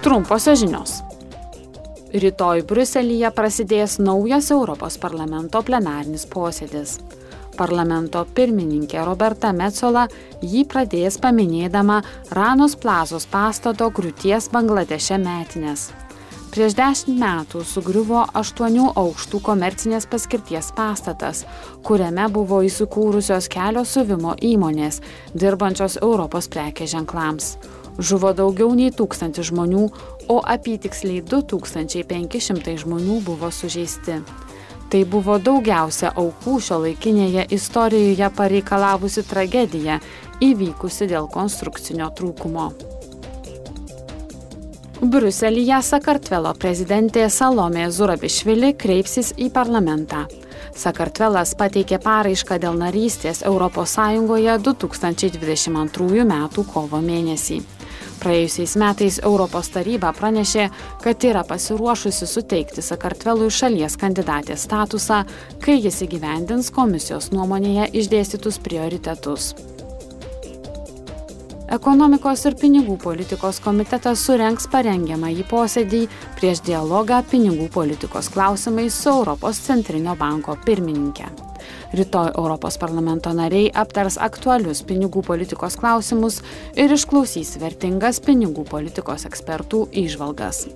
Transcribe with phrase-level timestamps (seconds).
[0.00, 0.92] Trumposios žinios.
[2.16, 6.94] Rytoj Bruselėje prasidės naujas Europos parlamento plenarinis posėdis.
[7.58, 10.06] Parlamento pirmininkė Roberta Metzola
[10.40, 11.98] jį pradės paminėdama
[12.32, 15.90] Ranos plazos pastato griūties Bangladeše metinės.
[16.50, 21.44] Prieš dešimt metų sugriuvo aštuonių aukštų komercinės paskirties pastatas,
[21.84, 25.02] kuriame buvo įsikūrusios kelios suvimo įmonės,
[25.36, 27.52] dirbančios Europos prekės ženklams.
[27.98, 29.82] Žuvo daugiau nei tūkstantį žmonių,
[30.30, 34.20] o apytiksliai 2500 žmonių buvo sužeisti.
[34.90, 40.00] Tai buvo daugiausia aukų šio laikinėje istorijoje pareikalavusi tragedija,
[40.42, 42.70] įvykusi dėl konstrukcinio trūkumo.
[45.00, 50.26] Briuselyje Sakartvelo prezidentė Salomė Zurabišvili kreipsis į parlamentą.
[50.76, 53.96] Sakartvelas pateikė paraišką dėl narystės ES
[54.66, 56.34] 2022 m.
[56.74, 57.79] kovo mėnesį.
[58.20, 60.66] Praėjusiais metais Europos taryba pranešė,
[61.00, 65.22] kad yra pasiruošusi suteikti Sakartvelui šalies kandidatės statusą,
[65.64, 69.54] kai jis įgyvendins komisijos nuomonėje išdėstytus prioritetus.
[71.70, 76.00] Ekonomikos ir pinigų politikos komitetas surenks parengiamąjį posėdį
[76.40, 81.49] prieš dialogą pinigų politikos klausimais su Europos centrinio banko pirmininkė.
[81.92, 86.38] Rytoj Europos parlamento nariai aptars aktualius pinigų politikos klausimus
[86.78, 90.68] ir išklausys vertingas pinigų politikos ekspertų išvalgas.